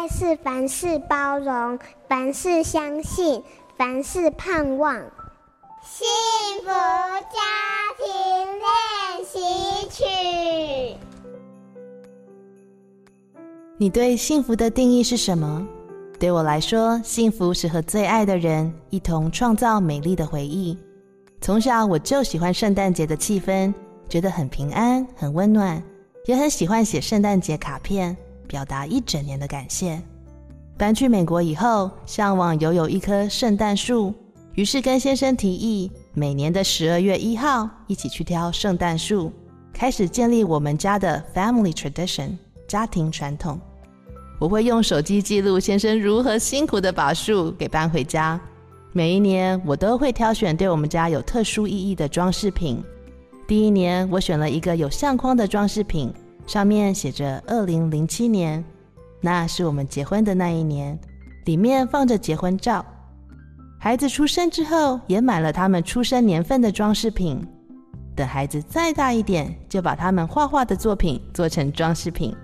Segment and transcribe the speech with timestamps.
[0.00, 3.42] 爱是凡事包容，凡事相信，
[3.76, 4.94] 凡事盼望。
[5.84, 6.08] 幸
[6.62, 7.36] 福家
[7.98, 8.08] 庭
[8.56, 9.38] 练习
[9.90, 10.96] 曲。
[13.76, 15.68] 你对幸福的定义是什么？
[16.18, 20.78] 对我来说，幸福是和最爱的人一同创造美丽的回忆。
[21.42, 23.70] 从小我就喜欢圣诞节的气氛，
[24.08, 25.82] 觉得很平安、很温暖，
[26.24, 28.16] 也很喜欢写圣诞节卡片，
[28.50, 30.02] 表达一整年的感谢。
[30.76, 34.12] 搬去美国以后，向往拥有一棵圣诞树，
[34.54, 39.32] 于是跟先生提议，每年的十二月一号一起去挑圣诞树，
[39.72, 42.30] 开始建立我们家的 family tradition
[42.66, 43.60] 家庭传统。
[44.40, 48.40] 我会用手机记录先生如何辛苦的把树给搬回家。
[48.92, 52.82] 每一年，我都会挑选对我们家有特殊意义的装饰品。
[53.46, 56.12] 第一年，我选了一个有相框的装饰品，
[56.50, 58.64] 上面写着“二零零七年”，
[59.22, 60.98] 那是我们结婚的那一年，
[61.44, 62.84] 里面放着结婚照。
[63.78, 67.40] 孩子出生之后，也买了他们出生年份的装饰品。
[68.16, 72.34] 等孩子再大一点，就把他们画画的作品做成装饰品。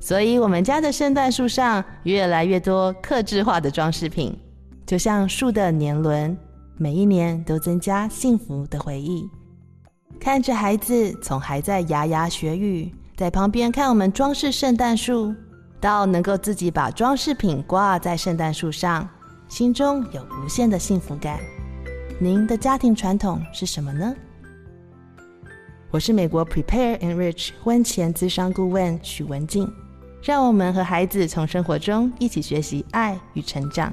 [0.00, 4.36] 所以，我们家的圣诞树上越来越多刻制化的装饰品。
[4.84, 6.36] 就像树的年轮，
[6.76, 9.30] 每一年都增加幸福的回忆。
[10.18, 15.32] 看着孩子从还在牙牙学语，在旁边看我们装饰圣诞树，
[15.80, 19.08] 到能够自己把装饰品挂在圣诞树上，
[19.48, 21.38] 心中有无限的幸福感。
[22.18, 24.12] 您的家庭传统是什么呢？
[25.92, 29.72] 我是美国 Prepare Enrich 婚前咨商顾问许文静，
[30.20, 33.92] 让我们和孩子从生活中一起学习爱与成长。